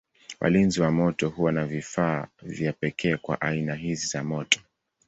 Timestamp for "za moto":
4.07-4.59